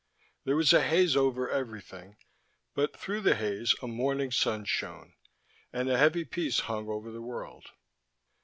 There 0.45 0.55
was 0.55 0.73
a 0.73 0.81
haze 0.81 1.15
over 1.15 1.47
everything, 1.47 2.17
but 2.73 2.97
through 2.97 3.21
the 3.21 3.35
haze 3.35 3.75
a 3.83 3.87
morning 3.87 4.31
sun 4.31 4.65
shone, 4.65 5.13
and 5.71 5.91
a 5.91 5.97
heavy 5.99 6.25
peace 6.25 6.61
hung 6.61 6.89
over 6.89 7.11
the 7.11 7.21
world. 7.21 7.67